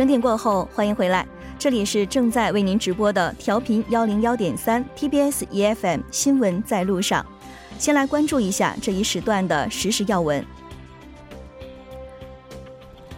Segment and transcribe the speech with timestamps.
[0.00, 1.26] 整点过后，欢迎回来，
[1.58, 7.22] 这里是正在为您直播的调频幺零幺点三 TBS EFM 新闻在路上。
[7.78, 10.42] 先来关注一下这一时段的实时要闻。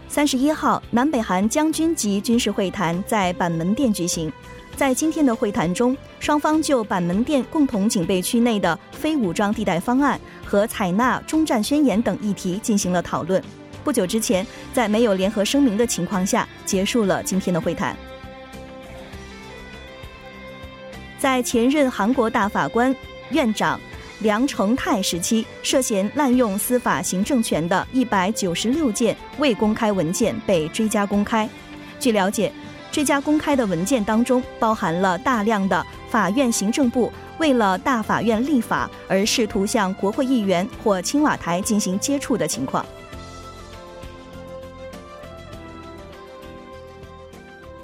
[0.08, 4.32] 三十一号，南北韩将军级军事会谈在板门店举行。
[4.74, 13.40] 在今天的会谈中，双方就板门店共同警备区内的非武装地带方案和采纳中战宣言等议题进行了讨论。
[13.82, 17.96] 不久之前，在没有联合声明的情况下，结束了今天的会谈。
[21.18, 22.94] 在前任韩国大法官
[23.30, 23.78] 院长。
[24.20, 31.48] 梁成泰时期涉嫌滥用司法行政权的一百九十六件未公开文件被追加公开。
[31.98, 32.52] 据了解，
[32.92, 42.86] 追加公开的文件当中包含了大量的法院行政部为了大法院立法而试图向国会议员或青瓦台进行接触的情况。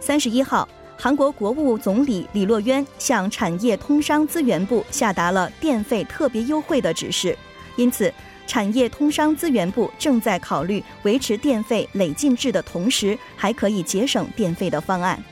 [0.08, 0.66] 三十一号。
[0.96, 7.36] 韩国国务总理李洛渊向产业通商资源部下达了电费特别优惠的指示，
[7.76, 8.10] 因此，
[8.46, 15.22] 产业通商资源部正在考虑维持电费累进制的同时，还可以节省电费的方案。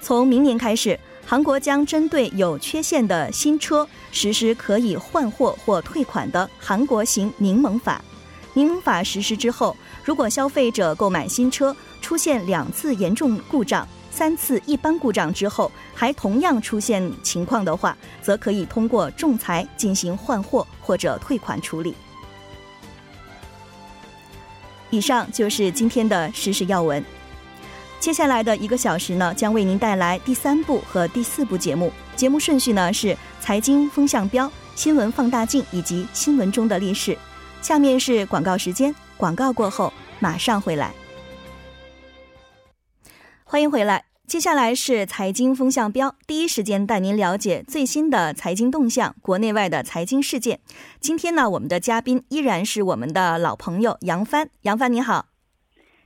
[0.00, 8.00] 从明年开始，韩国将针对有缺陷的新车实施可以换货或退款的韩国型柠檬法。
[8.54, 9.76] 柠檬法实施之后。
[10.04, 21.94] 如果消费者购买新车出现两次严重故障、三次一般故障之后，还同样出现情况的话，则可以通过仲裁进行换货或者退款处理。
[24.90, 27.02] 以上就是今天的实时要闻。
[27.98, 31.92] 接下来的一个小时呢，将为您带来第三部和第四部节目。
[32.16, 37.16] 节目顺序呢是财经风向标、新闻放大镜以及新闻中的历史。
[37.62, 38.92] 下面是广告时间。
[39.16, 40.92] 广告过后马上回来，
[43.42, 44.04] 欢迎回来。
[44.24, 50.60] 接下来是财经风向标，第一时间带您了解最新的财经动向，国内外的财经事件。
[51.00, 54.48] 今天呢，我们的嘉宾依然是我们的老朋友杨帆。
[54.60, 55.26] 杨帆你好，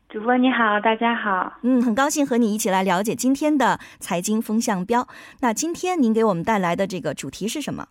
[0.09, 1.53] 主播你好，大家好。
[1.63, 5.07] 嗯，很高兴和你一起来了解今天的财经风向标。
[5.41, 7.89] 那今天您给我们带来的这个主题是什么？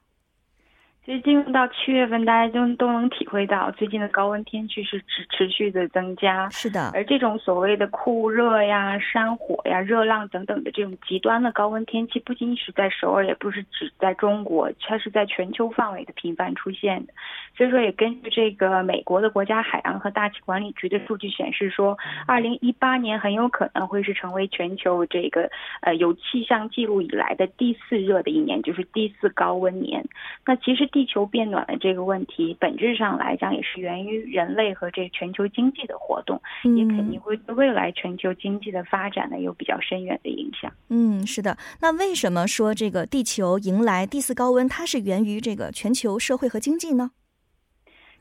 [1.06, 6.50] 其实进入到七月份，大家都都能体会到最近的高温天气是持持续的增加。
[6.50, 17.14] 是的，而这种所谓的酷热呀、山火呀、热浪等等的这种极端的高温天气，不仅是在首尔，也不是只在中国，它是在全球范围的频繁出现的。
[17.56, 21.96] 所以说，也根据这个美国的国家海洋和大气管理局的数据显示说，
[22.26, 25.52] 二零一八年很有可能会是成为全球这个
[25.82, 30.04] 呃有气象记录以来的第四热的一年，就是第四高温年。
[30.44, 30.90] 那其实。
[30.96, 40.72] 地球变暖的这个问题，本质上来讲也是源于人类和这全球经济的活动，也肯定会对未来全球经济的发展呢有比较深远的影响。
[40.88, 41.58] 嗯，是的。
[41.82, 47.12] 那为什么说这个地球迎来第四高温，它是源于这个全球社会和经济呢？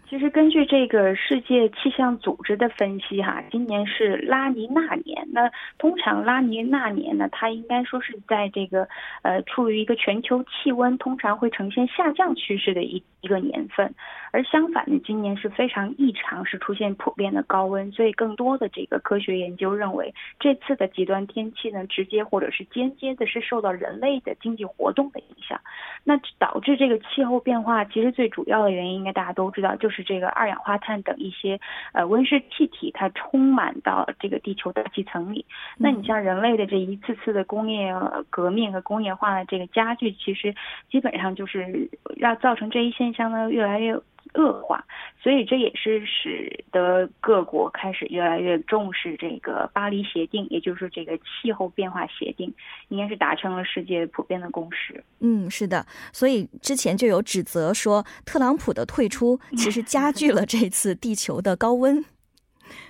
[0.08, 5.26] 其实根据这个世界气象组织的分析，哈，今年是拉尼娜年。
[5.32, 8.86] 那通常拉尼娜年呢，它应该说是在这个
[9.22, 13.94] 呃处于一个全球气温通常会呈现下降趋势的一一个年份。
[14.34, 17.90] 而相反呢，今年是非常异常，是出现普遍的高温。
[17.90, 25.60] 所以更多的这个科学研究认为，这次的极端天气呢，直接或者是间接的是受到人类的经济活动的影响。
[26.04, 30.04] 那导致这个气候变化，其实最主要的原因应该大家都知道，就是。
[30.04, 31.58] 这个二氧化碳等一些
[31.94, 35.46] 呃温室气体，它充满到这个地球大气层里。
[35.78, 37.90] 那你像人类的这一次次的工业
[38.28, 40.54] 革命和工业化的这个加剧，其实
[40.90, 43.98] 基本上就是要造成这一现象呢越来越。
[44.32, 44.84] 恶化，
[45.22, 52.52] 所以这也是使得各国开始越来越重视这个巴黎协定，也就是这个气候变化协定，
[52.88, 55.04] 应该是达成了世界普遍的共识。
[55.20, 62.04] 嗯，是的，所以之前就有指责说，特朗普的退出 其实加剧了这次地球的高温。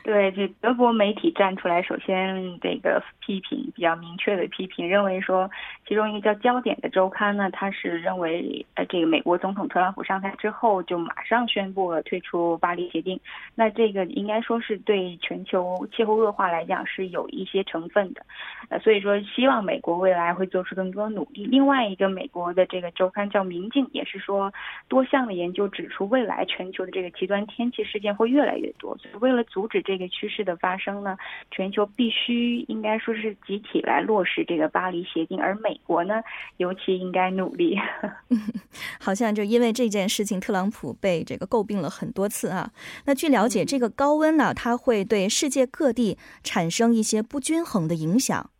[0.04, 5.50] 对，这德国媒体站出来，首先这个批评比较明确的批评，认为说，
[5.88, 13.18] 其中一个叫《焦点》的周刊呢，他是认为，呃，这个美国总统特朗普上台之后就马上宣布了退出巴黎协定，
[13.54, 18.20] 那这个应该说是对全球气候恶化来讲是有一些成分的，
[18.68, 21.46] 呃，所以说希望美国未来会做出更多努力。
[21.46, 24.52] 另外一个美国的这个周刊叫《明镜》，也是说，
[24.86, 29.94] 多项的研究指出，未来全球的这个极端天气事件会越来越多，所以为了阻止这。
[29.94, 31.16] 这个趋势的发生呢，
[31.52, 36.22] 全球必须应该说说是集体来落实这个巴黎协定，而美国呢，
[36.56, 37.78] 尤其应该努力。
[39.00, 42.70] 好像就因为这件事情，特朗普被这个诟病了很多次啊。
[43.06, 48.50] 那据了解，这个高温呢，它会对世界各地产生一些不均衡的影响，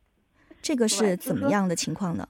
[0.62, 2.28] 这个是怎么样的情况呢？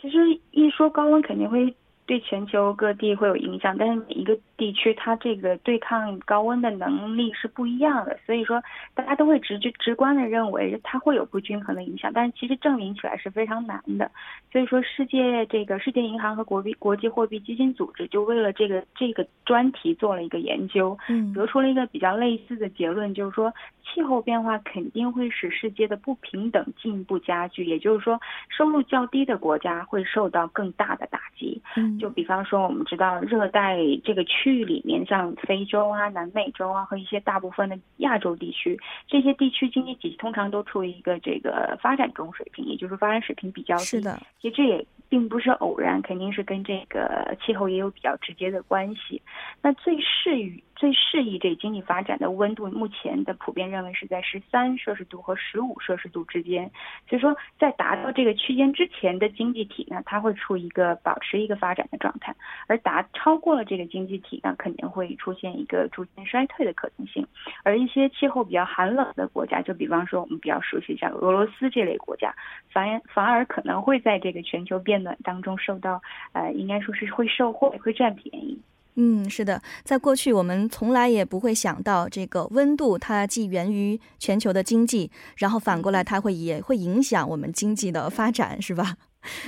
[0.00, 0.18] 其实
[0.50, 1.74] 一说高温，肯定会。
[2.06, 8.62] 对全球各地会有影响，但是每一个地区它这个对抗高温的能力是不一样的，所以说
[8.94, 14.10] 大家都会直觉直观的认为它会有不均衡的影响，但是其实证明起来是非常难的。
[14.52, 23.52] 所以说，世界这个世界银行和国币国际货币基金组织就为了这个这个专题做了一个研究，嗯，得出了一个比较类似的结论，就是说
[23.82, 31.93] 气候变化肯定会使世界的不平等进一步加剧，也就是说收入较低的国家会受到更大的打击，嗯。
[31.98, 43.84] 就比方说，我们知道热带这个区域里面，像非洲啊、南美洲啊和一些大部分的亚洲地区，这些地区经济体系通常都处于一个这个发展中水平，也就是发展水平比较低。
[43.84, 49.20] 是的，其实这也并不是偶然，肯定是跟这个气候也有比较直接的关系。
[49.62, 50.62] 那最适于。
[50.76, 56.68] 最适宜这经济发展的温度，目前的普遍认为是在十三摄氏度和十五摄氏度之间。
[57.08, 62.32] 所以说，在达到这个区间之前的经济体呢，它会处一个保持一个发展的状态；
[62.66, 67.26] 而达超过了这个经济体呢，肯定会出现一个逐渐衰退的可能性。
[67.62, 72.34] 而一些气候比较寒冷的国家，就比方说我们比较熟悉像俄罗斯这类国家，
[72.70, 76.00] 反反而可能会在这个全球变暖当中受到，
[76.32, 78.58] 呃，应该说是会受惠，会占便宜。
[78.96, 88.94] 嗯，是的，在过去我们从来也不会想到这个温度，它既源于全球的经济，然后反过来它会也会影响我们经济的发展，是吧？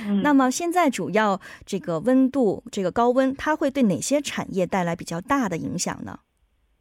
[0.05, 0.21] 嗯。
[0.21, 6.19] 那么现在主要这个温度，这个高温，它会对哪些产业带来比较大的影响呢？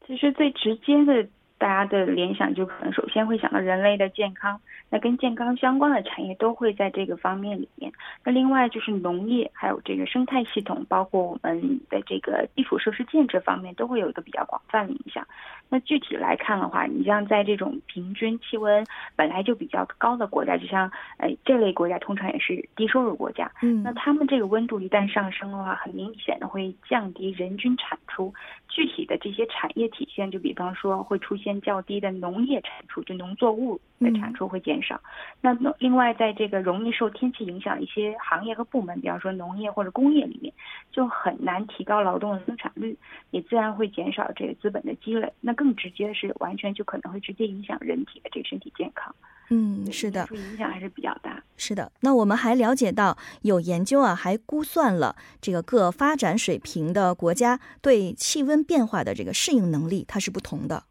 [0.06, 1.28] 其实最直接的。
[1.58, 4.60] 大家的联想就可能首先会想到人类的健康，
[4.90, 7.90] 那跟健康相关的产业都会在这个方面里面。
[8.24, 15.26] 那另外就是农业，还有这个生态系统，包括我们的这个基础设施建设方面，都会有一个比较广泛的影响。
[15.68, 18.84] 那具体来看的话，你像在这种平均气温
[19.16, 28.32] 本来就比较高的国家，就像哎这类国家通常也是低收入国家，嗯，那他们这个温度一旦上升的话，很明显的会降低人均产出。
[28.68, 35.00] 具体的这些产业体现，就比方说会出现较低的农业产出，就农作物的产出会减少。
[35.40, 40.52] 那另外，在这个容易受天气影响的一些行业和部门，比方说农业或者工业里面，
[40.90, 42.96] 就很难提高劳动的生产率，
[43.30, 45.32] 也自然会减少这个资本的积累。
[45.40, 49.14] 那更直接的是，完全就可能会直接影响人体的这个身体健康。
[49.48, 51.40] 嗯，是的，影响还是比较大。
[51.56, 60.82] 是的，那我们还了解到，有研究啊，还估算了这个各发展水平的国家对气温变化的这个适应能力，它是不同的。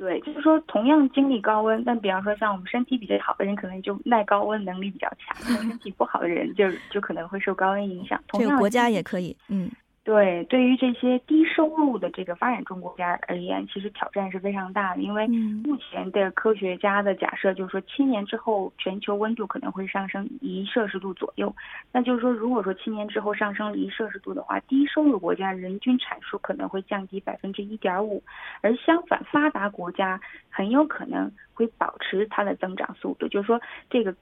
[0.00, 8.18] 对，就是说，同样经历高温，但比方说像我们身体比较好的人，可能就耐高温能力比较强；身体不好的人，就就可能会受高温影响。
[8.28, 9.70] 同样国家也可以，嗯。
[10.02, 15.02] 对，对于这些低收入的这个发展中国家而言，其实挑战是非常大的。
[15.02, 21.54] 因为目前的科学家的假设就是说，七年之后全球温度可能会上升一摄氏度左右。
[21.92, 28.22] 那就是说，如果说七年之后上升了一摄氏度的话，低收入国家人均产出可能会降低百分之一点五，
[28.62, 33.28] 而相反，发达国家很有可能会保持它的增长速度。
[33.28, 33.60] 就是说，
[33.90, 34.14] 这个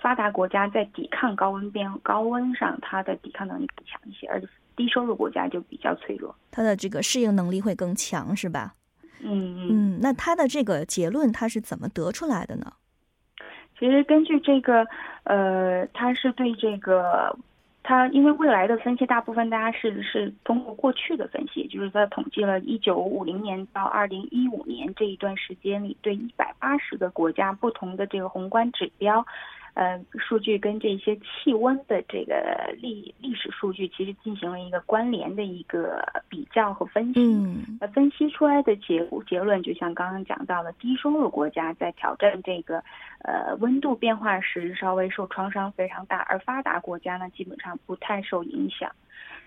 [0.00, 4.42] 发达国家在抵抗高温变高温上，它的抵抗能力更强一些，而。
[4.80, 8.72] 低收入国家就比较脆弱，它的这个适应能力会更强，是吧？
[9.22, 9.98] 嗯嗯。
[10.00, 12.72] 那它的这个结论，它是怎么得出来的呢？
[13.78, 14.86] 其实根据这个，
[15.24, 17.36] 呃，它是对这个，
[17.82, 29.26] 它因为未来的分析，大部分大家是是通过过去的分析，就是在统计了一九五零年到二零一五年这一段时间里，对一百八十个国家不同的这个宏观指标。
[29.74, 37.20] 呃，数据跟这些气温的这个历历史数据，其实进行了一个关联的一个比较和分析。
[37.20, 42.82] 嗯，呃，分析出来的结结论，就像刚刚讲到的，低收入国家在挑战这个
[43.22, 48.90] 呃温度变化时，稍微受创伤非常大，而发达国家呢，基本上不太受影响。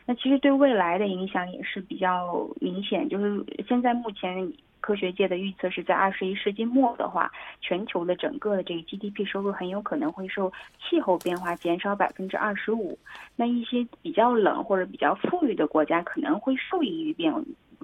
[0.05, 4.51] 那其实对未来的影响也是比较明显，就是现在目前。
[4.85, 7.31] 科学界的预测是在二十一世纪末的话，
[7.61, 12.99] 全球的整个的这个 GDP 收入很有可能会受气候变化减少百分之二十五。
[13.37, 17.33] 那一些比较冷或者比较富裕的国家可能会受益于变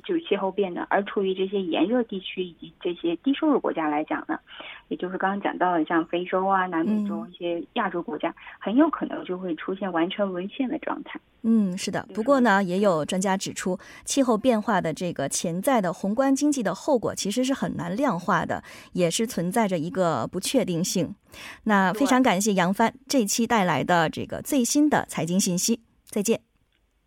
[0.02, 4.40] 就是气候变暖，而处于这些炎热地区以及这些低收入国家来讲呢，
[4.88, 11.20] 也就是刚刚讲到的，像非洲啊、南美洲一些亚洲国家，很有可能就会出现完全沦陷的状态。
[11.42, 12.06] 嗯，是的。
[12.14, 18.62] 不过呢，也有专家指出，气候变化的这个潜在的宏观经济的后果其实是很难量化的，
[18.94, 21.16] 也是存在着一个不确定性。
[21.64, 25.82] 那非常感谢杨帆这期带来的这个最新的财经信息。
[26.06, 26.42] 再见，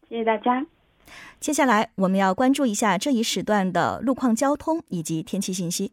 [0.09, 0.65] 谢谢大家。
[1.43, 5.93] 接下来我们要关注一下这一时段的路况、交通以及天气信息。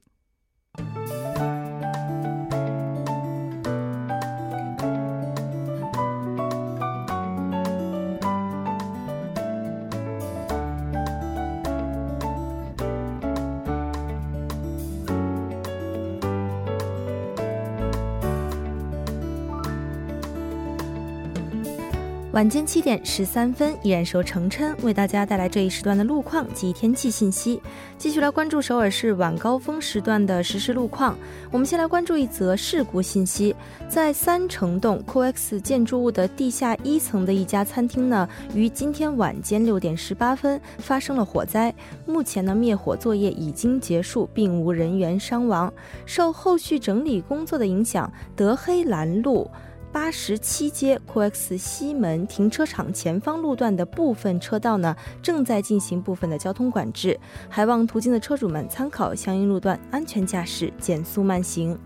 [22.31, 27.59] 晚间七点十三分，依然是由程琛为大家带来这一时段的路况及天气信息。
[27.97, 31.17] 继续来关注首尔市晚高峰时段的实时路况。
[31.49, 33.55] 我们先来关注一则事故信息：
[33.87, 41.73] 在三城洞 COEX 建筑物的地下一层的一家餐厅呢，于今天晚间六点十八分发生了火灾。
[42.05, 45.73] 目前呢，灭火作业已经结束，并无人员伤亡。
[46.05, 49.49] 受后续整理工作的影响，德黑兰路。
[49.91, 57.19] 八十七街酷 X 西门停车场前方路段的部分车道呢，正在进行部分的交通管制，
[57.49, 61.77] 还望途经的车主们参考相应路段，安全驾驶，减速慢行。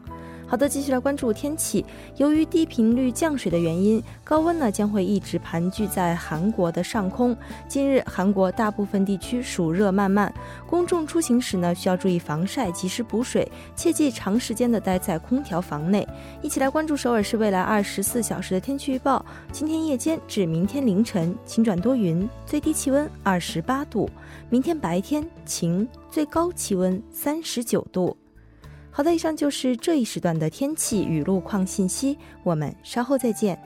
[0.46, 1.84] 好的，继续来关注天气。
[2.18, 7.36] 由于低频率降水的原因，高温呢将会一直盘踞在韩国的上空。
[7.68, 10.32] 近日，韩国大部分地区暑热漫漫，
[10.68, 16.08] 公众出行时呢需要注意防晒，及时补水，切忌长时间的待在空调房内。
[16.42, 19.26] 一起来关注首尔市未来二十四小时的天气预报。
[19.52, 24.08] 今天夜间至明天凌晨晴转多云，最低气温二十八度；
[24.50, 28.16] 明天白天晴，最高气温三十九度。
[28.96, 33.60] 好的，以上就是这一时段的天气与路况信息，我们稍后再见。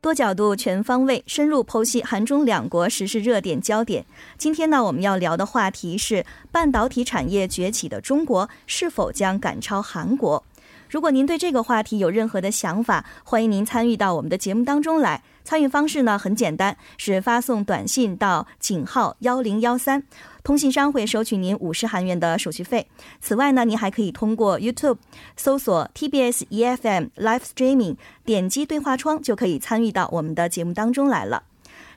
[0.00, 4.06] 多角度、全方位、深入剖析韩中两国时事热点焦点。
[4.38, 10.42] 今天呢，我们要聊的话题是半导体产业崛起的中国是否将赶超韩国？
[10.88, 15.22] 如果您对这个话题有任何的想法，欢迎您参与到我们的节目当中来。
[15.44, 20.02] 参与方式呢很简单，是发送短信到井号幺零幺三，
[20.42, 22.88] 通信商会收取您五十韩元的手续费。
[23.20, 24.96] 此外呢，您还可以通过 YouTube
[25.36, 31.42] 搜索 TBS EFM Live Streaming，点击对话窗就可以参与到我们的节目当中来了。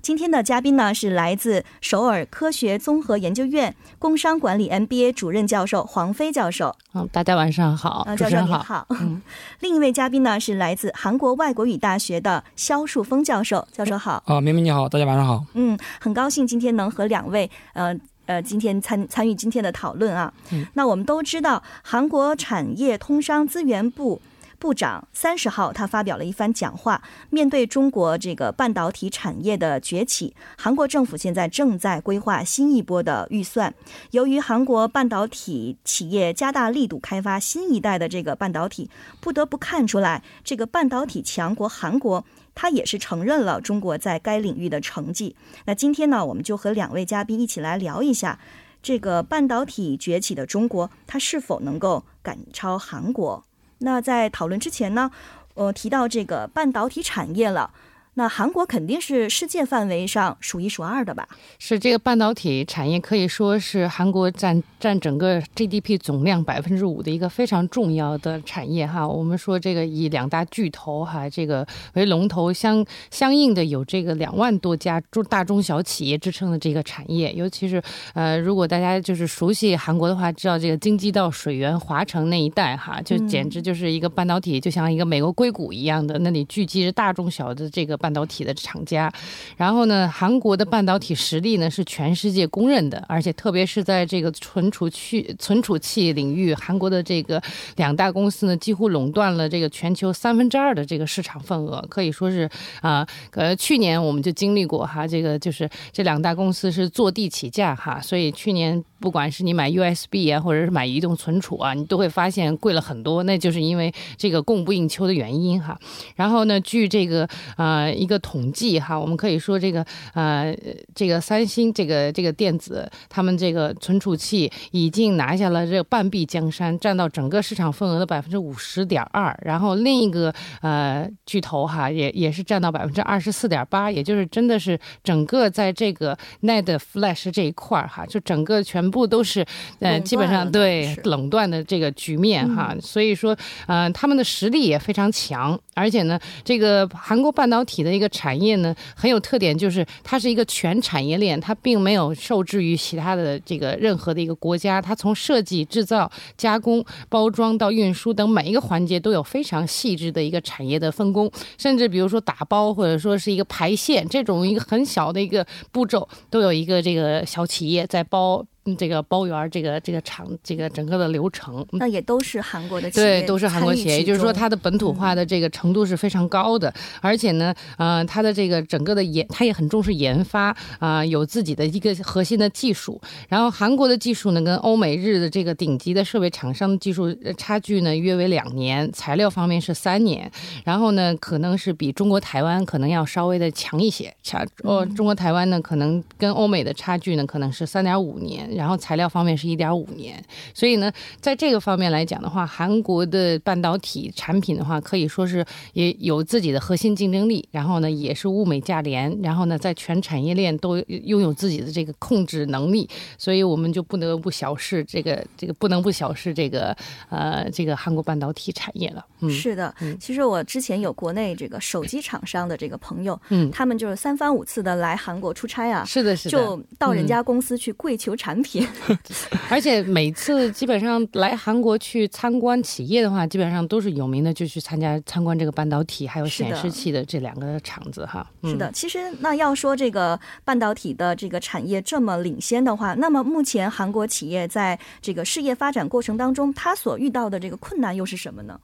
[0.07, 6.73] 今天的嘉宾呢是来自首尔科学综合研究院工商管理 MBA 主任教授黄飞教授。
[6.93, 8.87] 嗯，大家晚上好，教授您好。
[8.91, 9.21] 嗯，
[9.59, 13.67] 另一位嘉宾呢是来自韩国外国语大学的肖树峰教授。
[13.73, 14.23] 教授好。
[14.27, 15.43] 啊，明明你好，大家晚上好。
[15.55, 17.93] 嗯，很高兴今天能和两位呃
[18.27, 20.33] 呃今天参参与今天的讨论啊。
[20.53, 24.21] 嗯，那我们都知道韩国产业通商资源部。
[24.59, 27.01] 部长三十号，他发表了一番讲话。
[27.29, 33.73] 面对中国这个半导体产业的崛起，韩国政府现在正在规划新一波的预算。
[34.11, 45.35] 由于韩国半导体企业加大力度开发新一代的这个半导体，不得不看出来，这个半导体强国韩国，他也是承认了中国在该领域的成绩。
[45.65, 48.39] 那今天呢，我们就和两位嘉宾一起来聊一下，
[48.81, 53.43] 这个半导体崛起的中国，它是否能够赶超韩国？
[53.79, 55.11] 那在讨论之前呢，
[55.53, 57.71] 呃，提到这个半导体产业了。
[58.17, 61.27] 那韩国肯定是世界范围上数一数二的吧？
[61.59, 69.07] 是这个半导体产业可以说是韩国占占整个 GDP 总量百分之五的一个非常重要的产业哈。
[69.07, 77.31] 我们说这个以两大巨头哈这个为龙头，相相应的有这个两万多家中大中小企业支撑的这个产业。
[77.33, 77.79] 尤其是
[78.15, 87.95] 呃，如果大家就是熟悉韩国的话，知道这个京畿道水源华城那一带哈，就简直就是一个半导体就像一个美国硅谷一样的，那里聚集着大中小的这个。
[88.07, 89.11] 半导体的厂家，
[89.57, 97.41] 然后呢，韩国的半导体实力呢是全世界公认的，而且特别是在这个存储器、存储器领域，韩国的这个
[97.75, 102.49] 两大公司呢几乎垄断了这个全球三分之二的这个市场份额，可以说是
[102.79, 115.77] 啊，呃，去年我们就经历过哈，这个就是这两大公司是坐地起价哈，所以去年不管是你买 USB 啊，或者是买移动存储啊，你都会发现贵了很多，那就是因为这个供不应求的原因哈。
[116.15, 117.91] 然后呢，据这个啊。
[117.97, 120.55] 一个统计哈，我们可以说这个呃
[120.93, 129.37] 这个三星这个这个电子他们这个存储器已经拿下了这个半壁江山，占到整个市场份额的百分之五十点二。
[129.43, 139.45] 然后另一个呃巨头哈也也是占到百分之二十四点八，也就是真的是整个在这个 NAND Flash 这一块儿哈，就整个全部都是
[139.79, 142.75] 呃基本上对垄断的这个局面哈。
[142.81, 143.35] 所以说
[143.65, 168.43] 呃他们的实力也非常强，而且呢这个韩国半导体体的一个产业呢很有特点，就是它是一个全产业链，它并没有受制于其他的这个任何的一个国家，它从设计、制造、加工、包装到运输等每一个环节都有非常细致的一个产业的分工，甚至比如说打包或者说是一个排线这种一个很小的一个步骤，都有一个这个小企业在包。
[168.75, 182.99] 这个包圆这个这个厂这个整个的流程，那也都是韩国的企业，对，都是韩国企业，也就是说它的本土化的这个程度是非常高的，而且呢，呃，它的这个整个的研，它也很重视研发啊，有自己的一个核心的技术。
[183.29, 190.29] 然后韩国的技术呢，跟欧美日的这个顶级的设备厂商的技术差距呢，约为两年，材料方面是三年，
[190.63, 198.47] 然后呢，可能是比中国台湾可能要稍微的强一些，强哦，中国台湾呢，可能跟欧美的差距呢，可能是三点五年。
[198.57, 200.19] 然后材料方面是一点五年，
[200.51, 207.47] 所以呢，在这个方面来讲的话，韩国的半导体产品的话，可以说是也有自己的核心竞争力。
[207.51, 209.15] 然后呢，也是物美价廉。
[209.21, 212.89] 然后呢，在全产业链都拥有自己的这个控制能力。
[213.17, 216.75] 所以我们就不得不小视这个这个不能不小视这个
[217.09, 219.05] 呃这个韩国半导体产业了。
[219.19, 219.71] 嗯，是的。
[219.99, 225.85] 其实我之前有国内这个手机厂商的这个朋友，嗯，他们就是三番五次的来韩国出差啊。
[225.85, 226.31] 是的，是的。
[226.31, 228.67] 就到人家公司去跪求产品。
[229.49, 238.29] 而且每次基本上来韩国去参观企业的话，基本上都是有名的，就去参加参观这个半导体还有显示器的这两个厂子哈。
[238.43, 248.59] 是的，其实那要说这个半导体的这个产业这么领先的话，那么目前韩国企业在这个事业发展过程当中，它所遇到的这个困难又是什么呢？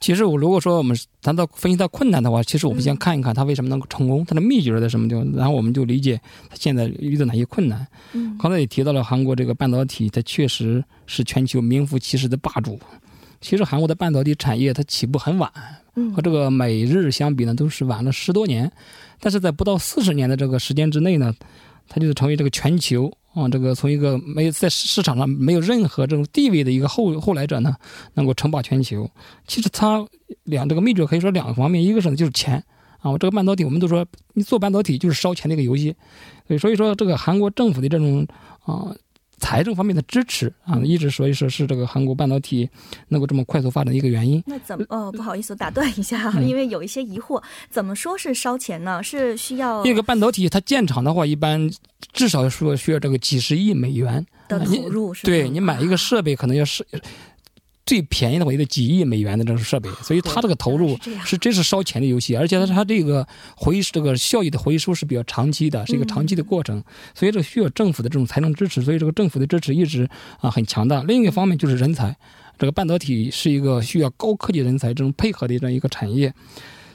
[0.00, 7.86] 其实我如果说我们谈到分析到困难的话，其实我们先看一看它为什么能够成功，它的秘诀在什么地方，然后我们就理解它现在遇到哪些困难。
[8.12, 12.78] 嗯，刚才也提到了韩国这个半导体，它确实是全球名副其实的霸主。
[13.40, 15.52] 其实韩国的半导体产业它起步很晚，
[16.14, 18.70] 和这个美日相比呢，都是晚了十多年。
[19.20, 21.34] 但是在不到四十年的这个时间之内呢，
[21.86, 27.76] 它就是成为这个全球啊，这个从一个没有在市场上没有任何这种地位的一个后后来者呢，
[28.14, 29.08] 能够称霸全球。
[29.46, 30.04] 其实它
[30.44, 32.64] 两这个秘诀可以说两个方面，一个是呢就是钱
[33.00, 35.94] 啊，我这个半导体我们都说你做半导体就是烧钱的一个游戏，
[36.48, 38.26] 所以所以说这个韩国政府的这种
[38.64, 38.96] 啊。
[39.38, 42.68] 财政方面的支持啊，一直所以说是这个韩国半导体
[43.08, 44.42] 能够这么快速发展的一个原因。
[44.46, 44.84] 那怎么？
[44.88, 49.02] 哦，不好意思，打断一下，因为有一些疑惑，怎么说是烧钱呢？
[49.02, 51.70] 是需要一个半导体它建厂的话，一般
[52.12, 56.86] 至少说需要这个几十亿美元的投入，是对你买一个设备可能要是。
[57.86, 63.24] 最便宜的话也得几亿美元的这种设备，所以它这个投入是真是烧钱的游戏，而且它它这个
[63.56, 66.82] 回这个效益的回收是比较长期的，是一个长期的过程，
[67.14, 71.00] 所以这需要政府的这种财政支持，所以这个政府的支持一直啊很强大。
[71.04, 72.16] 另一个方面就是人才，
[72.58, 76.34] 这个半导体是一个需要高科技人才这种配合的这样一个产业，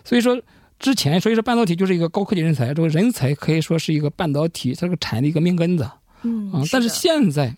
[0.03, 0.37] 所以说
[0.77, 5.89] 之前所以说半导体就是一个高科技人才，这个人才可以说是一个半导体这个产业的一个命根子，
[6.23, 7.55] 嗯啊，但是现在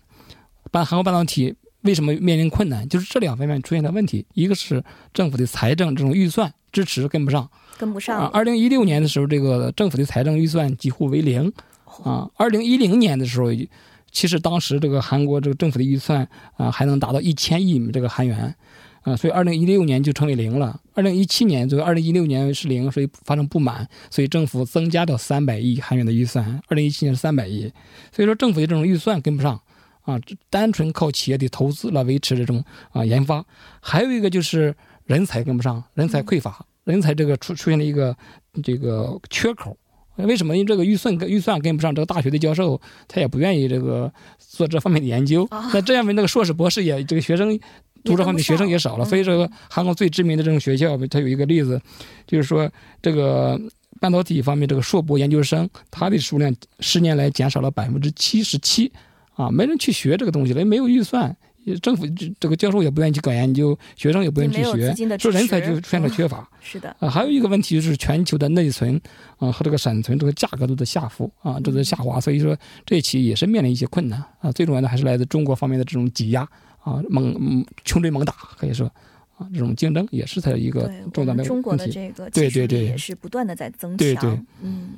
[0.70, 1.56] 半韩国半导体。
[1.84, 2.86] 为什么面临困难？
[2.88, 4.26] 就是这两方面出现的问题。
[4.34, 4.82] 一个是
[5.14, 8.26] 政府的财政这种预算支持跟不上，跟不上。
[8.28, 11.52] 二零一六年的时候，这个政府的财政预算几乎为零。
[12.02, 13.48] 啊，二零一零年的时候，
[14.10, 18.52] 其实当时这个韩国这个政府的预算啊还能达到一千亿这个韩元，
[19.02, 20.80] 啊，所以二零一六年就成为零了。
[20.94, 26.60] 二零一七年作为二零一六年是零，所以发生不满，所以政府增加到三百亿韩元的预算。
[26.66, 27.70] 二零一七年是三百亿，
[28.10, 29.60] 所以说政府的这种预算跟不上。
[30.04, 32.62] 啊，单纯靠企业的投资来维持这种
[32.92, 33.44] 啊研发，
[33.80, 38.16] 还有一个就是人才跟不上，人才匮乏，人才这个出出现了一个
[38.62, 39.76] 这个缺口。
[40.16, 40.54] 为什么？
[40.54, 45.48] 因为这个预算跟预算跟不上，这个大学的教授他也不愿意这个做这方面的研究。
[45.50, 47.58] 那这样的那个硕士博士也这个学生
[48.04, 49.04] 读这方面的学生也少了。
[49.04, 51.80] 所以这个韩国最知名的这种学校，它有一个例子，
[52.28, 52.70] 就是说
[53.02, 53.60] 这个
[54.00, 58.92] 半导体方面这个硕博研究生，他的数量十年来减少了百分之七十七。
[59.34, 61.36] 啊，没人去学这个东西了，也没有预算，
[61.82, 62.04] 政府
[62.38, 66.48] 这个教授也不愿意去搞研究，学生也不愿意去学，说人才就出现了缺乏。
[66.62, 66.94] 是的。
[67.00, 69.00] 啊，还有一个问题就是全球的内存
[69.38, 74.52] 啊和这个闪存这个价格都在下浮啊，都在下滑，所以说这一期也是面临一些困难啊。
[74.52, 76.42] 最重要的还是来自中国方面的这种挤压
[76.82, 78.86] 啊，猛穷追猛打，可以说
[79.36, 81.86] 啊，这种竞争也是它一个重大的们中国问题。
[81.86, 83.96] 的这个对对对也是不断的在增强。
[83.96, 84.90] 对对嗯。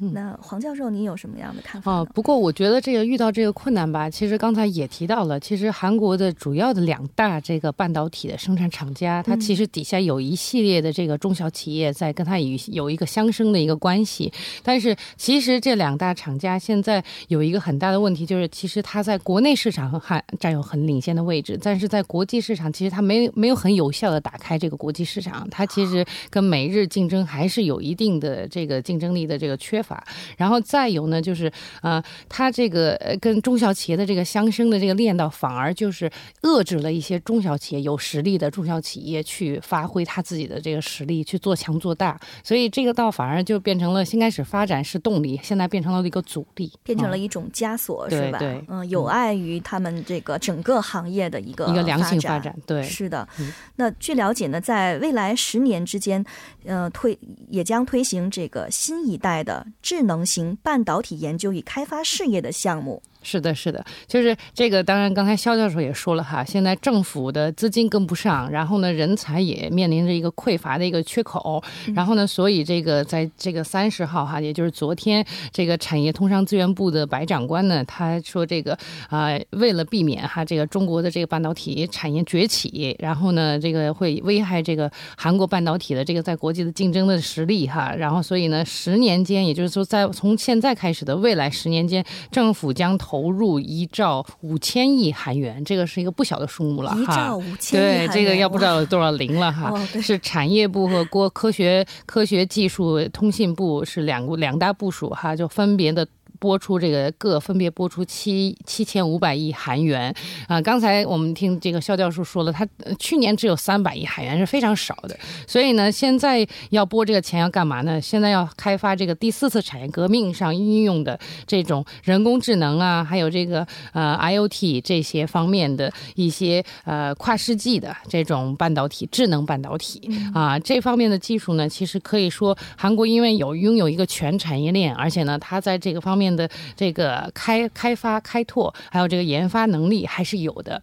[0.00, 0.12] 嗯。
[0.12, 14.32] 那黄教授，您有什么样的看法啊、不过我觉得这个遇到这个困难吧，其实刚才也提到了，其实韩国的主要的两大这个半导体的生产厂家，它其实底下有一系列的这个中小企业在跟它有有一个相生的一个关系。
[14.62, 30.02] 但是其实这两大厂家现在有一个很大的问题，就是其实它在国内市场还占有很领先的位置，但是在国际市场其实它没没有很有效的打开这个国际市场，它其实跟美日竞争还是有一定的这个竞争力的这个缺乏。
[30.38, 36.10] 然后再有呢，就是呃，它这个呃跟中小企业的这个相生的这个链道，反而就是
[36.42, 42.18] 遏制了一些中小企业有实力的中小企业去发挥他自己的这个实力，去做强做大。
[42.42, 48.38] 所以这个倒反而就变成了先开始发展是动力，现在变成了一个阻力，变成了嗯一种枷锁，对是吧？
[48.38, 52.56] 对嗯，有碍于他们这个整个行业的一个一个良性发发展。
[52.66, 56.24] 对，是的嗯，那据了解呢，在未来十年之间，
[56.64, 57.18] 呃，推
[57.48, 63.02] 也将推行这个新一代的智能型半导体研究与开发事业的项目。
[63.24, 64.84] 是的，是的，就是这个。
[64.84, 71.62] 当然，刚才肖教授也说了哈，现在政府的资金跟不上，然后呢，人才也面临着一个匮乏的一个缺口。
[71.94, 87.94] 然后呢，所以这个在这个三十号哈，也就是昨天，这个产业通商资源部的白长官呢，他说这个啊、为了避免哈这个中国的这个半导体产业崛起，然后呢，这个会危害这个韩国半导体的这个在国际的竞争的实力哈。
[87.96, 97.16] 然后所以呢，十年间，也就是说在从现在开始的未来十年间，政府将投入一兆五千亿韩元，这个是一个不小的数目了一哈。
[97.16, 99.70] 兆五千亿对，这个要不知道有多少零了哈。
[99.70, 106.06] 哦，是产业部和国科学科学技术通信部是两个两大部署哈，就分别的。
[106.38, 110.14] 拨出这个各分别播出七七千五百亿韩元。
[110.48, 115.16] 啊、刚才我们听这个肖教授说了，他呃去年只有三百亿韩元是非常少的，
[115.46, 118.00] 所以呢，现在要拨这个钱要干嘛呢？
[118.00, 130.00] 现在要开发这个第四次产业革命上应用的这种人工智能啊，还有这个呃 IOT 这些方面的一些呃跨世纪的这种半导体、智能半导体。
[130.32, 140.82] 啊、这方面的技术呢，其实可以说韩国因为有拥有一个全产业链，而且呢，它在这个方面的这个开开发、开拓，还有这个研发能力还是有的。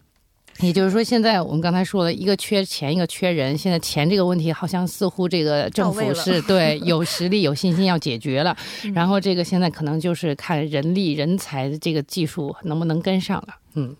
[0.60, 3.58] 也就是说，现在我们刚才说了一个缺钱，一个缺人。
[3.58, 8.56] 现在钱这个问题，好像似乎这个政府是 对有实力、有信心要解决了。
[8.94, 13.56] 然后这个现在可能就是看人力、人才的这个技术能不能跟上了。
[13.74, 13.96] 嗯，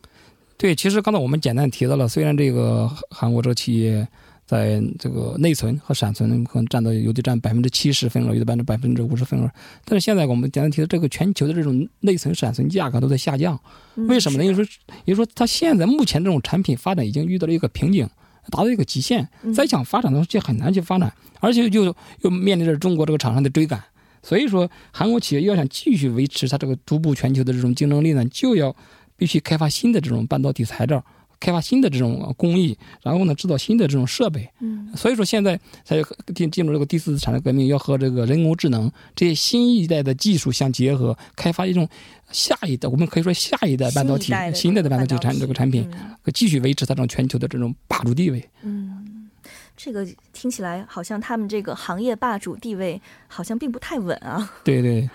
[0.56, 4.08] 对，其实刚才我们简单提到了，虽然这个韩国这个企业
[4.52, 9.50] 在这个内存和闪存可能占到有的占百分之七十份额，有的占百分之五十份额，
[9.86, 13.58] 但是现在我们简单提到这个全球的这种内存、闪存价格都在下降，
[13.96, 14.44] 嗯为什么呢？
[14.44, 18.06] 是的也就是说，也就是说，它现在目前这种产品发展已经遇到了一个瓶颈，
[18.50, 21.86] 达到一个极限，嗯再想发展的话就很难去发展，而且就
[22.24, 23.82] 又面临着中国这个厂商的追赶。
[24.22, 28.76] 所以说，韩国企业要想继续维持它这个逐步全球的这种竞争力呢，就要
[29.16, 31.02] 必须开发新的这种半导体材料，
[31.42, 34.48] 开发新的这种呃工艺，然后呢制造新的这种设备。
[34.62, 36.02] 嗯所以说现在才
[36.36, 41.88] 进进入这个第四次产业革命，要和这个人工智能这些新一代的技术相结合，开发一种
[42.30, 48.48] 下一代，我们可以说下一代半导体、新新一代的的半导体产这个产品，嗯继续维持它这种全球的这种霸主地位。
[48.62, 49.30] 嗯，
[49.76, 54.54] 这个听起来好像他们这个行业霸主地位好像并不太稳啊。
[54.64, 55.10] 对对。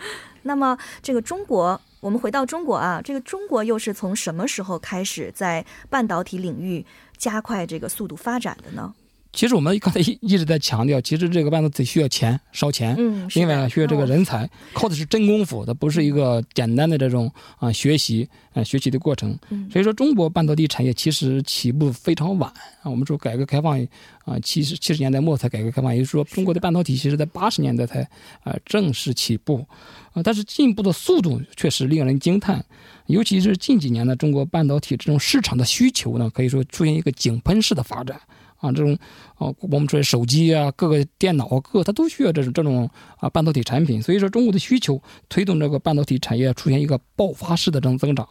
[0.47, 6.85] 那么这个中国，我们回到中国啊，这个中国又是从什么时候开始在半导体领域
[7.19, 8.95] 加快这个速度发展的呢？
[9.37, 12.97] 其实我们刚才一一直在强调，其实这个半导体需要钱，烧钱。
[12.99, 19.39] 嗯，另外呢，需要这个人才，靠的是真功夫，它不是一个简单的这种啊、学习啊、学习的过程。
[19.51, 22.51] 嗯所以说，中国半导体产业其实起步非常晚
[22.83, 22.91] 啊。
[22.91, 23.79] 我们说改革开放
[24.25, 28.01] 啊，七十七十年代末才改革开放，也就是说，中国的半导体其实在八十年代才
[28.43, 29.67] 啊正式起步
[30.15, 30.23] 啊。
[30.23, 32.65] 但是进步的速度确实令人惊叹，
[33.05, 38.19] 尤其是近几年呢，中国半导体这种市场的需求呢，可以说出现一个井喷式的发展。
[38.59, 38.97] 啊，这种
[39.37, 42.89] 啊，我们说手机啊，各个电脑啊，各个它都需要这种这种
[43.19, 48.27] 啊半导体产品，所以说中国的需求推动这个半导体产业出现一个爆发式的这种增长。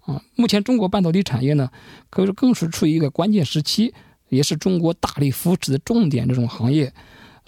[0.00, 1.68] 啊，目前中国半导体产业呢，
[2.10, 3.92] 可以说更是处于一个关键时期，
[4.28, 6.92] 也是中国大力扶持的重点这种行业。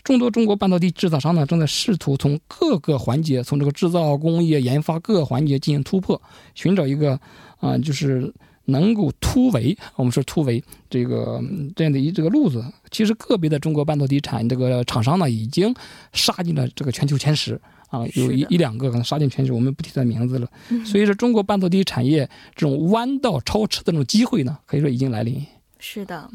[0.05, 6.21] 众多中国半导体制造商呢，正在试图从各个环节，从这个制造、工业、研发各个环节进行突破，
[6.55, 7.19] 寻找一个
[7.61, 8.33] 啊、就是
[8.69, 12.65] 能够突围，我们说突围这个嗯这样的一这个路子。
[12.91, 15.75] 其实个别的中国半导体产这个厂商呢，已经
[16.13, 20.49] 杀进了这个全球前十啊，有一一两个可能杀进全十，我们不提它名字了。
[20.71, 25.45] 嗯所以说，中国半导体产业这种弯道超车的这种机会呢，可以说已经来临。
[25.79, 26.31] 是的。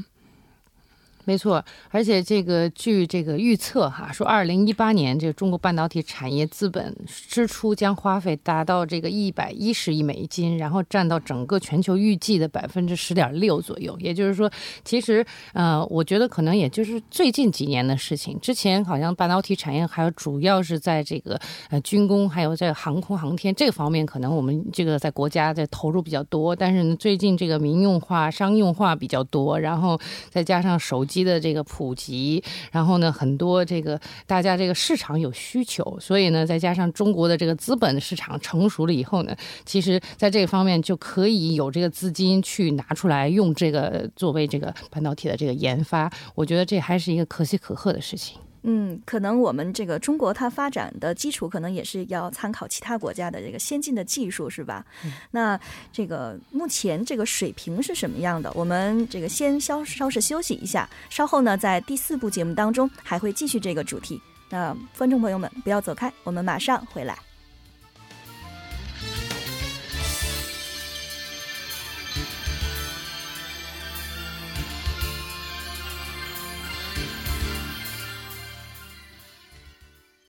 [1.26, 13.98] 没错，而且这个据这个预测哈，说二零一八年这个中国半导体产业资本支出将花费达到这个一百一十亿美金，然后占到整个全球预计的百分之十点六左右。
[14.00, 14.52] 也就是说，
[14.84, 18.38] 其实呃，我觉得可能也就是最近几年的事情。
[18.42, 26.54] 之前好像半导体产业还有主要是在这个呃军工，还有在航空航天这个方面，可能我们这个在国家在投入比较多。
[26.54, 29.98] 但是呢，最近这个民用化、商用化比较多，然后
[30.30, 31.06] 再加上手。
[31.13, 48.40] 机机的这个普及，然后呢，很多这个大家这个市场有需求，所以呢，再加上中国的这个资本市场成熟了以后呢，其实在这个方面就可以有这个资金去拿出来用这个作为这个半导体的这个研发，我觉得这还是一个可喜可贺的事情。
[48.64, 54.86] 嗯，可能我们这个中国它发展的基础，可能也是要参考其他国家的这个先进的技术，是吧？
[55.32, 55.60] 那
[55.92, 58.52] 这个目前这个水平是什么样的？
[58.56, 64.22] 我们这个先稍稍事休息一下，稍后呢，在第四部节目当中还会继续这个主题。
[64.50, 67.18] 那观众朋友们不要走开，我们马上回来。